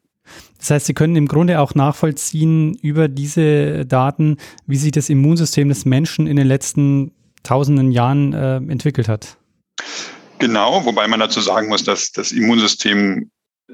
[0.58, 4.36] Das heißt, Sie können im Grunde auch nachvollziehen über diese Daten,
[4.66, 7.12] wie sich das Immunsystem des Menschen in den letzten
[7.42, 9.36] tausenden Jahren äh, entwickelt hat.
[10.38, 13.30] Genau, wobei man dazu sagen muss, dass das Immunsystem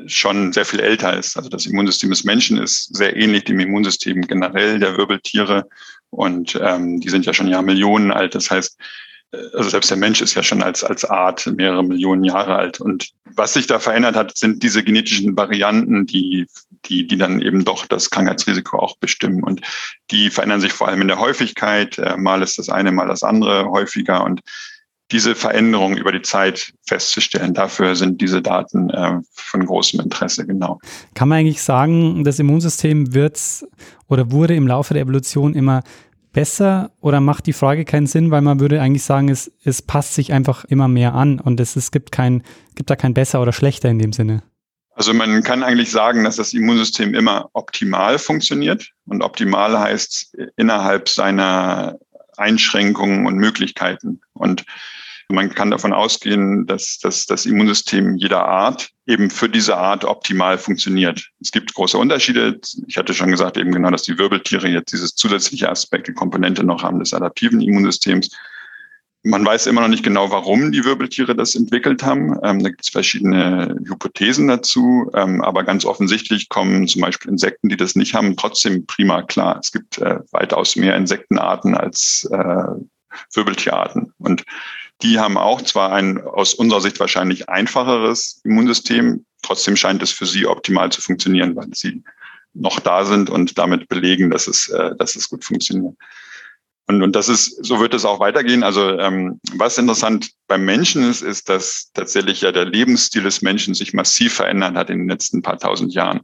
[0.06, 1.36] schon sehr viel älter ist.
[1.36, 5.68] Also das Immunsystem des Menschen ist sehr ähnlich dem Immunsystem generell der Wirbeltiere
[6.10, 8.34] und ähm, die sind ja schon Jahrmillionen alt.
[8.34, 8.78] Das heißt,
[9.30, 12.80] also selbst der Mensch ist ja schon als, als Art mehrere Millionen Jahre alt.
[12.80, 16.46] Und was sich da verändert hat, sind diese genetischen Varianten, die,
[16.86, 19.42] die, die dann eben doch das Krankheitsrisiko auch bestimmen.
[19.44, 19.60] Und
[20.10, 21.98] die verändern sich vor allem in der Häufigkeit.
[21.98, 24.24] Äh, mal ist das eine, mal das andere häufiger.
[24.24, 24.40] Und
[25.10, 27.54] diese Veränderung über die Zeit festzustellen.
[27.54, 30.78] Dafür sind diese Daten äh, von großem Interesse, genau.
[31.14, 33.38] Kann man eigentlich sagen, das Immunsystem wird
[34.08, 35.82] oder wurde im Laufe der Evolution immer
[36.32, 40.14] besser oder macht die Frage keinen Sinn, weil man würde eigentlich sagen, es, es passt
[40.14, 42.42] sich einfach immer mehr an und es, es gibt, kein,
[42.74, 44.42] gibt da kein besser oder schlechter in dem Sinne.
[44.98, 48.90] Also man kann eigentlich sagen, dass das Immunsystem immer optimal funktioniert.
[49.06, 52.00] Und optimal heißt innerhalb seiner
[52.38, 54.20] Einschränkungen und Möglichkeiten.
[54.32, 54.64] Und
[55.30, 60.56] man kann davon ausgehen, dass, dass das Immunsystem jeder Art eben für diese Art optimal
[60.56, 61.28] funktioniert.
[61.40, 62.58] Es gibt große Unterschiede.
[62.86, 66.64] Ich hatte schon gesagt, eben genau, dass die Wirbeltiere jetzt dieses zusätzliche Aspekt, die Komponente
[66.64, 68.30] noch haben des adaptiven Immunsystems.
[69.28, 72.34] Man weiß immer noch nicht genau, warum die Wirbeltiere das entwickelt haben.
[72.42, 75.10] Ähm, da gibt es verschiedene Hypothesen dazu.
[75.14, 79.58] Ähm, aber ganz offensichtlich kommen zum Beispiel Insekten, die das nicht haben, trotzdem prima klar.
[79.62, 82.64] Es gibt äh, weitaus mehr Insektenarten als äh,
[83.34, 84.14] Wirbeltierarten.
[84.16, 84.44] Und
[85.02, 90.24] die haben auch zwar ein aus unserer Sicht wahrscheinlich einfacheres Immunsystem, trotzdem scheint es für
[90.24, 92.02] sie optimal zu funktionieren, weil sie
[92.54, 95.96] noch da sind und damit belegen, dass es, äh, dass es gut funktioniert.
[96.88, 98.62] Und, und das ist, so wird es auch weitergehen.
[98.62, 103.74] Also ähm, was interessant beim Menschen ist, ist, dass tatsächlich ja der Lebensstil des Menschen
[103.74, 106.22] sich massiv verändert hat in den letzten paar tausend Jahren.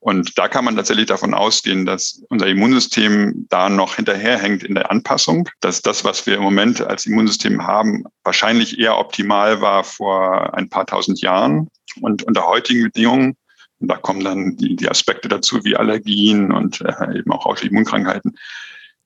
[0.00, 4.90] Und da kann man tatsächlich davon ausgehen, dass unser Immunsystem da noch hinterherhängt in der
[4.90, 10.54] Anpassung, dass das, was wir im Moment als Immunsystem haben, wahrscheinlich eher optimal war vor
[10.54, 11.68] ein paar tausend Jahren
[12.00, 13.36] und unter heutigen Bedingungen.
[13.80, 18.36] Und da kommen dann die, die Aspekte dazu wie Allergien und äh, eben auch Autoimmunkrankheiten,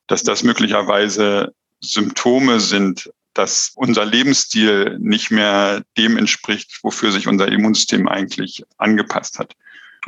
[0.09, 7.47] dass das möglicherweise Symptome sind, dass unser Lebensstil nicht mehr dem entspricht, wofür sich unser
[7.47, 9.55] Immunsystem eigentlich angepasst hat.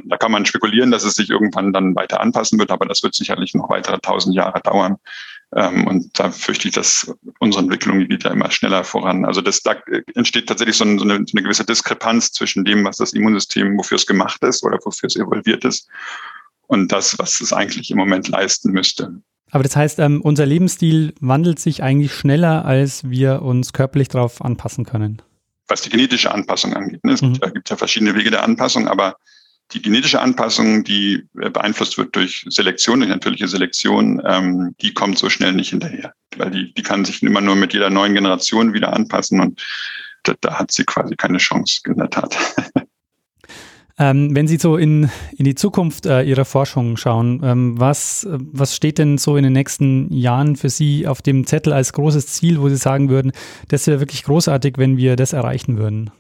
[0.05, 3.15] Da kann man spekulieren, dass es sich irgendwann dann weiter anpassen wird, aber das wird
[3.15, 4.97] sicherlich noch weitere tausend Jahre dauern.
[5.55, 9.25] Ähm, und da fürchte ich, dass unsere Entwicklung geht ja immer schneller voran.
[9.25, 9.77] Also das, da
[10.15, 14.07] entsteht tatsächlich so eine, so eine gewisse Diskrepanz zwischen dem, was das Immunsystem, wofür es
[14.07, 15.89] gemacht ist oder wofür es evolviert ist,
[16.67, 19.21] und das, was es eigentlich im Moment leisten müsste.
[19.51, 24.43] Aber das heißt, ähm, unser Lebensstil wandelt sich eigentlich schneller, als wir uns körperlich darauf
[24.43, 25.23] anpassen können.
[25.69, 27.05] Was die genetische Anpassung angeht.
[27.05, 27.13] Ne?
[27.13, 27.41] Es mhm.
[27.55, 29.17] gibt, ja verschiedene Wege der Anpassung, aber
[29.73, 35.19] die genetische Anpassung, die äh, beeinflusst wird durch Selektion, durch natürliche Selektion, ähm, die kommt
[35.19, 38.73] so schnell nicht hinterher, weil die, die kann sich immer nur mit jeder neuen Generation
[38.73, 39.63] wieder anpassen und
[40.25, 42.37] da, da hat sie quasi keine Chance, in der Tat.
[44.01, 48.75] Ähm, wenn Sie so in, in die Zukunft äh, Ihrer Forschung schauen, ähm, was, was
[48.75, 52.63] steht denn so in den nächsten Jahren für Sie auf dem Zettel als großes Ziel,
[52.63, 53.33] wo Sie sagen würden,
[53.69, 56.11] das wäre wirklich großartig, wenn wir das erreichen würden?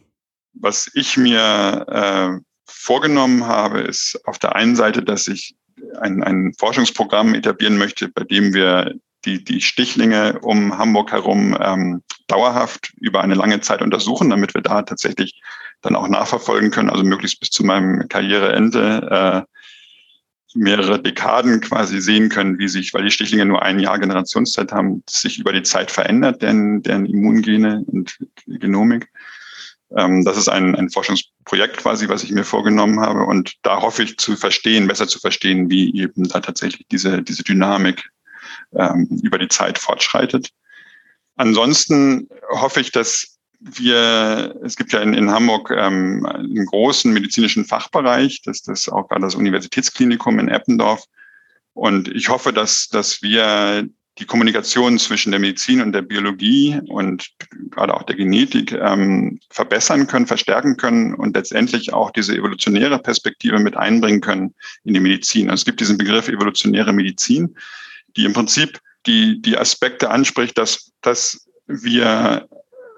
[0.52, 5.56] Was ich mir äh, vorgenommen habe, ist auf der einen Seite, dass ich
[6.00, 12.02] ein, ein Forschungsprogramm etablieren möchte, bei dem wir die, die Stichlinge um Hamburg herum ähm,
[12.26, 15.40] dauerhaft über eine lange Zeit untersuchen, damit wir da tatsächlich
[15.82, 19.50] dann auch nachverfolgen können, also möglichst bis zu meinem Karriereende äh,
[20.54, 25.02] mehrere Dekaden quasi sehen können, wie sich, weil die Stichlinge nur ein Jahr Generationszeit haben,
[25.08, 29.08] sich über die Zeit verändert, deren, deren Immungene und Genomik.
[29.96, 33.24] Ähm, das ist ein, ein Forschungsprojekt quasi, was ich mir vorgenommen habe.
[33.24, 37.44] Und da hoffe ich zu verstehen, besser zu verstehen, wie eben da tatsächlich diese, diese
[37.44, 38.10] Dynamik
[38.74, 40.50] ähm, über die Zeit fortschreitet.
[41.36, 47.64] Ansonsten hoffe ich, dass wir, es gibt ja in, in Hamburg ähm, einen großen medizinischen
[47.64, 51.04] Fachbereich, das ist auch gerade das Universitätsklinikum in Eppendorf.
[51.74, 57.30] Und ich hoffe, dass, dass wir die Kommunikation zwischen der Medizin und der Biologie und
[57.70, 63.58] gerade auch der Genetik ähm, verbessern können, verstärken können und letztendlich auch diese evolutionäre Perspektive
[63.60, 65.48] mit einbringen können in die Medizin.
[65.48, 67.56] Also es gibt diesen Begriff evolutionäre Medizin,
[68.16, 72.48] die im Prinzip die, die Aspekte anspricht, dass, dass wir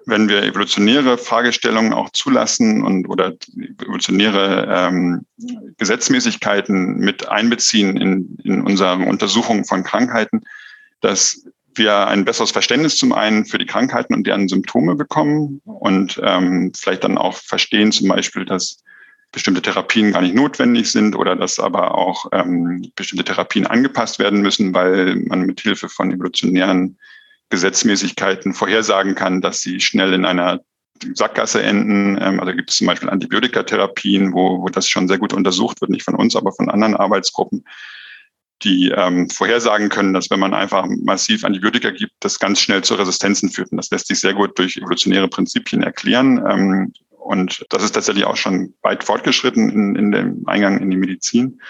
[0.06, 3.34] wenn wir evolutionäre Fragestellungen auch zulassen und oder
[3.80, 5.26] evolutionäre ähm,
[5.78, 10.42] Gesetzmäßigkeiten mit einbeziehen in, in unsere Untersuchung von Krankheiten,
[11.00, 16.20] dass wir ein besseres Verständnis zum einen für die Krankheiten und deren Symptome bekommen und
[16.22, 18.82] ähm, vielleicht dann auch verstehen zum Beispiel, dass
[19.32, 24.42] bestimmte Therapien gar nicht notwendig sind oder dass aber auch ähm, bestimmte Therapien angepasst werden
[24.42, 26.98] müssen, weil man mit Hilfe von evolutionären
[27.48, 30.60] Gesetzmäßigkeiten vorhersagen kann, dass sie schnell in einer
[31.14, 32.18] Sackgasse enden.
[32.20, 35.90] Ähm, also gibt es zum Beispiel Antibiotikatherapien, wo, wo das schon sehr gut untersucht wird,
[35.90, 37.64] nicht von uns, aber von anderen Arbeitsgruppen,
[38.62, 42.94] die ähm, vorhersagen können, dass wenn man einfach massiv Antibiotika gibt, das ganz schnell zu
[42.94, 43.72] Resistenzen führt.
[43.72, 46.42] Und das lässt sich sehr gut durch evolutionäre Prinzipien erklären.
[46.48, 46.92] Ähm,
[47.22, 51.60] und das ist tatsächlich auch schon weit fortgeschritten in, in dem Eingang in die Medizin.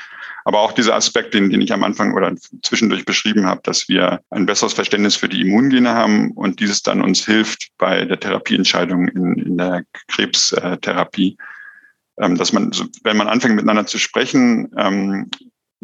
[0.45, 4.23] Aber auch dieser Aspekt, den, den ich am Anfang oder zwischendurch beschrieben habe, dass wir
[4.31, 9.07] ein besseres Verständnis für die Immungene haben und dieses dann uns hilft bei der Therapieentscheidung
[9.09, 11.37] in, in der Krebstherapie.
[12.19, 12.73] Ähm, dass man,
[13.05, 15.31] wenn man anfängt miteinander zu sprechen, ähm,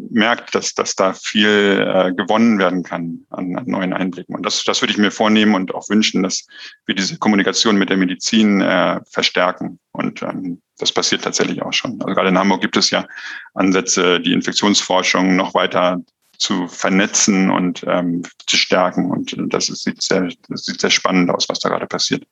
[0.09, 4.35] merkt, dass, dass da viel äh, gewonnen werden kann an, an neuen Einblicken.
[4.35, 6.47] Und das, das würde ich mir vornehmen und auch wünschen, dass
[6.85, 9.79] wir diese Kommunikation mit der Medizin äh, verstärken.
[9.91, 12.01] Und ähm, das passiert tatsächlich auch schon.
[12.01, 13.05] Also gerade in Hamburg gibt es ja
[13.53, 16.01] Ansätze, die Infektionsforschung noch weiter
[16.37, 19.11] zu vernetzen und ähm, zu stärken.
[19.11, 22.23] Und das, ist, sieht, sehr, das sieht sehr spannend aus, was da gerade passiert.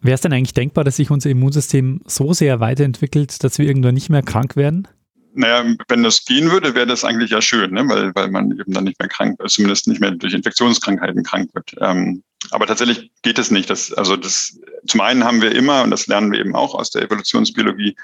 [0.00, 3.94] Wäre es denn eigentlich denkbar, dass sich unser Immunsystem so sehr weiterentwickelt, dass wir irgendwann
[3.94, 4.88] nicht mehr krank werden?
[5.34, 7.88] Naja, wenn das gehen würde, wäre das eigentlich ja schön, ne?
[7.88, 11.74] weil, weil man eben dann nicht mehr krank, zumindest nicht mehr durch Infektionskrankheiten krank wird.
[11.80, 13.68] Ähm, aber tatsächlich geht es nicht.
[13.68, 16.90] Das, also das, zum einen haben wir immer, und das lernen wir eben auch aus
[16.90, 17.96] der Evolutionsbiologie,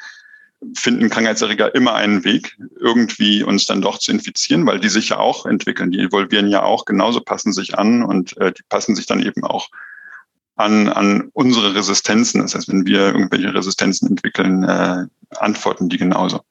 [0.75, 5.19] finden Krankheitserreger immer einen Weg, irgendwie uns dann doch zu infizieren, weil die sich ja
[5.19, 5.91] auch entwickeln.
[5.91, 9.45] Die evolvieren ja auch genauso, passen sich an und äh, die passen sich dann eben
[9.45, 9.69] auch
[10.57, 12.41] an, an unsere Resistenzen.
[12.41, 15.05] Das heißt, wenn wir irgendwelche Resistenzen entwickeln, äh,
[15.37, 16.43] antworten die genauso.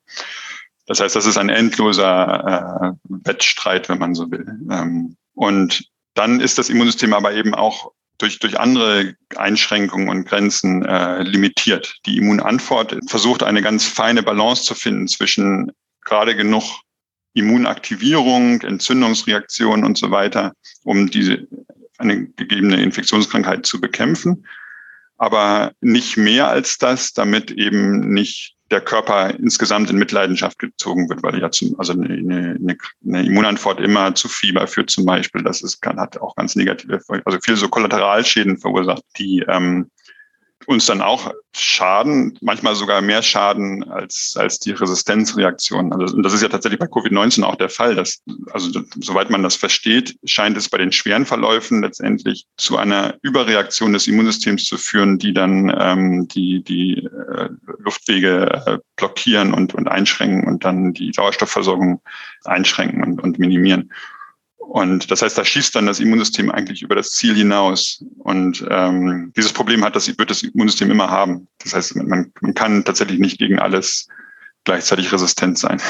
[0.85, 4.45] Das heißt, das ist ein endloser äh, Wettstreit, wenn man so will.
[4.69, 10.85] Ähm, und dann ist das Immunsystem aber eben auch durch, durch andere Einschränkungen und Grenzen
[10.85, 11.95] äh, limitiert.
[12.05, 15.71] Die Immunantwort versucht eine ganz feine Balance zu finden zwischen
[16.05, 16.63] gerade genug
[17.33, 21.47] Immunaktivierung, Entzündungsreaktionen und so weiter, um diese
[21.97, 24.45] eine gegebene Infektionskrankheit zu bekämpfen,
[25.17, 31.21] aber nicht mehr als das, damit eben nicht der Körper insgesamt in Mitleidenschaft gezogen wird,
[31.23, 35.43] weil ja zum, also eine, eine, eine Immunantwort immer zu Fieber führt zum Beispiel.
[35.43, 39.91] Das ist, kann, hat auch ganz negative, also viel so Kollateralschäden verursacht, die ähm,
[40.67, 45.93] uns dann auch schaden, manchmal sogar mehr schaden als, als die Resistenzreaktion.
[45.93, 48.21] Also, und das ist ja tatsächlich bei Covid-19 auch der Fall, dass,
[48.51, 53.93] also soweit man das versteht, scheint es bei den schweren Verläufen letztendlich zu einer Überreaktion
[53.93, 57.49] des Immunsystems zu führen, die dann ähm, die, die äh,
[57.79, 62.01] Luftwege äh, blockieren und, und einschränken und dann die Sauerstoffversorgung
[62.45, 63.91] einschränken und, und minimieren.
[64.67, 68.03] Und das heißt, da schießt dann das Immunsystem eigentlich über das Ziel hinaus.
[68.17, 71.47] Und ähm, dieses Problem hat das, wird das Immunsystem immer haben.
[71.63, 74.07] Das heißt, man, man kann tatsächlich nicht gegen alles
[74.63, 75.81] gleichzeitig resistent sein.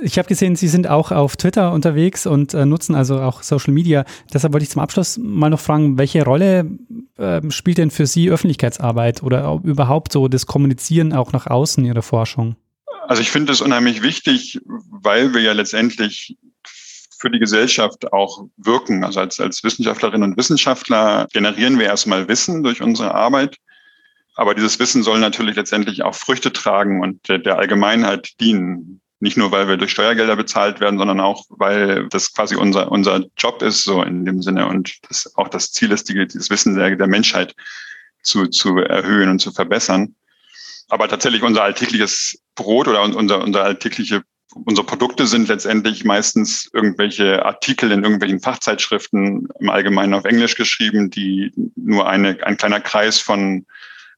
[0.00, 3.72] Ich habe gesehen, Sie sind auch auf Twitter unterwegs und äh, nutzen also auch Social
[3.72, 4.04] Media.
[4.32, 6.68] Deshalb wollte ich zum Abschluss mal noch fragen, welche Rolle
[7.16, 12.02] äh, spielt denn für Sie Öffentlichkeitsarbeit oder überhaupt so das Kommunizieren auch nach außen Ihrer
[12.02, 12.56] Forschung?
[13.06, 16.36] Also ich finde es unheimlich wichtig, weil wir ja letztendlich
[17.24, 19.02] für die Gesellschaft auch wirken.
[19.02, 23.56] Also als, als Wissenschaftlerinnen und Wissenschaftler generieren wir erstmal Wissen durch unsere Arbeit.
[24.34, 29.00] Aber dieses Wissen soll natürlich letztendlich auch Früchte tragen und der, der Allgemeinheit dienen.
[29.20, 33.24] Nicht nur, weil wir durch Steuergelder bezahlt werden, sondern auch, weil das quasi unser, unser
[33.38, 36.74] Job ist, so in dem Sinne und das auch das Ziel ist, die, dieses Wissen
[36.76, 37.54] der, der Menschheit
[38.22, 40.14] zu, zu erhöhen und zu verbessern.
[40.90, 44.24] Aber tatsächlich unser alltägliches Brot oder unser, unser alltägliche
[44.64, 51.10] unsere Produkte sind letztendlich meistens irgendwelche Artikel in irgendwelchen Fachzeitschriften im Allgemeinen auf Englisch geschrieben,
[51.10, 53.66] die nur eine, ein kleiner Kreis von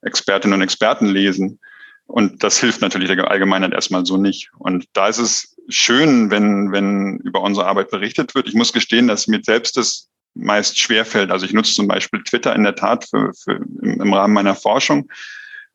[0.03, 1.59] Expertinnen und Experten lesen.
[2.07, 4.51] Und das hilft natürlich der Allgemeinheit erstmal so nicht.
[4.59, 8.47] Und da ist es schön, wenn, wenn über unsere Arbeit berichtet wird.
[8.47, 11.30] Ich muss gestehen, dass mir selbst das meist schwerfällt.
[11.30, 14.55] Also ich nutze zum Beispiel Twitter in der Tat für, für im, im Rahmen meiner
[14.55, 15.11] Forschung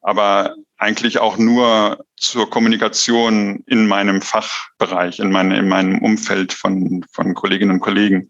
[0.02, 7.06] aber eigentlich auch nur zur Kommunikation in meinem Fachbereich, in, meine, in meinem Umfeld von,
[7.12, 8.30] von Kolleginnen und Kollegen.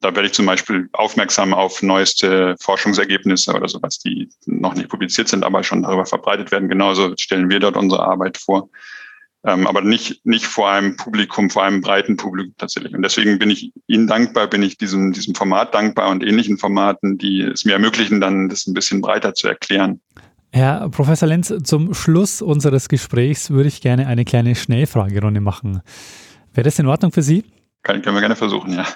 [0.00, 5.28] Da werde ich zum Beispiel aufmerksam auf neueste Forschungsergebnisse oder sowas, die noch nicht publiziert
[5.28, 6.68] sind, aber schon darüber verbreitet werden.
[6.68, 8.68] Genauso stellen wir dort unsere Arbeit vor.
[9.44, 12.92] Ähm, aber nicht, nicht vor einem Publikum, vor einem breiten Publikum tatsächlich.
[12.94, 17.18] Und deswegen bin ich Ihnen dankbar, bin ich diesem, diesem Format dankbar und ähnlichen Formaten,
[17.18, 20.00] die es mir ermöglichen, dann das ein bisschen breiter zu erklären.
[20.52, 25.82] Herr Professor Lenz, zum Schluss unseres Gesprächs würde ich gerne eine kleine Schnellfragerunde machen.
[26.54, 27.44] Wäre das in Ordnung für Sie?
[27.82, 28.86] Kann, können wir gerne versuchen, ja.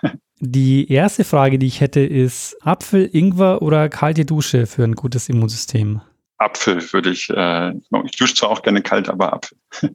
[0.41, 5.29] Die erste Frage, die ich hätte, ist Apfel, Ingwer oder kalte Dusche für ein gutes
[5.29, 6.01] Immunsystem?
[6.39, 7.73] Apfel würde ich, äh,
[8.05, 9.59] ich dusche zwar auch gerne kalt, aber Apfel.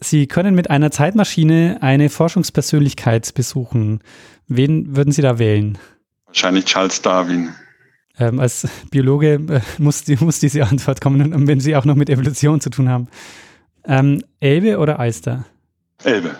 [0.00, 4.00] Sie können mit einer Zeitmaschine eine Forschungspersönlichkeit besuchen.
[4.48, 5.78] Wen würden Sie da wählen?
[6.26, 7.54] Wahrscheinlich Charles Darwin.
[8.18, 12.10] Ähm, als Biologe äh, muss, die, muss diese Antwort kommen, wenn Sie auch noch mit
[12.10, 13.08] Evolution zu tun haben.
[13.84, 15.44] Ähm, Elbe oder Alster?
[16.02, 16.36] Elbe.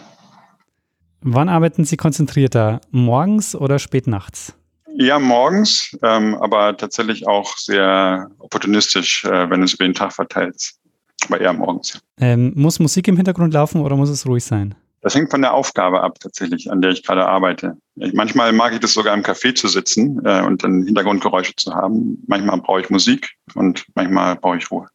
[1.21, 2.81] Wann arbeiten Sie konzentrierter?
[2.91, 4.55] Morgens oder spät nachts?
[4.97, 10.55] Ja, morgens, ähm, aber tatsächlich auch sehr opportunistisch, äh, wenn es über den Tag verteilt
[10.55, 10.81] ist.
[11.27, 12.01] Aber eher morgens.
[12.21, 14.75] Ähm, muss Musik im Hintergrund laufen oder muss es ruhig sein?
[15.05, 17.77] Das hängt von der Aufgabe ab, tatsächlich, an der ich gerade arbeite.
[17.97, 21.75] Ich, manchmal mag ich das sogar im Café zu sitzen äh, und dann Hintergrundgeräusche zu
[21.75, 22.25] haben.
[22.27, 24.89] Manchmal brauche ich Musik und manchmal brauche ich Ruhe.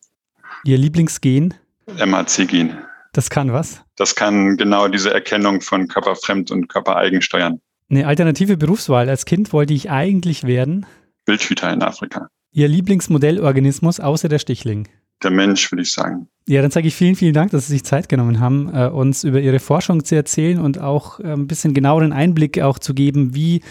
[0.63, 1.53] Ihr Lieblingsgen?
[1.85, 2.75] MHC gehen.
[3.13, 3.83] Das kann was?
[3.97, 7.61] Das kann genau diese Erkennung von körperfremd und körpereigen steuern.
[7.91, 9.09] Eine alternative Berufswahl.
[9.09, 10.87] Als Kind wollte ich eigentlich werden?
[11.27, 12.29] Wildhüter in Afrika.
[12.51, 14.87] Ihr Lieblingsmodellorganismus außer der Stichling?
[15.23, 16.27] Der Mensch, würde ich sagen.
[16.47, 19.23] Ja, dann sage ich vielen, vielen Dank, dass Sie sich Zeit genommen haben, äh, uns
[19.23, 23.35] über Ihre Forschung zu erzählen und auch äh, ein bisschen genaueren Einblick auch zu geben,
[23.35, 23.61] wie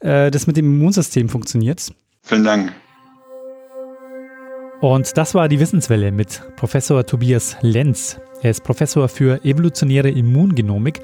[0.00, 1.92] äh, das mit dem Immunsystem funktioniert.
[2.22, 2.72] Vielen Dank.
[4.80, 8.18] Und das war die Wissenswelle mit Professor Tobias Lenz.
[8.42, 11.00] Er ist Professor für evolutionäre Immungenomik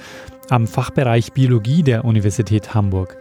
[0.49, 3.19] am Fachbereich Biologie der Universität Hamburg.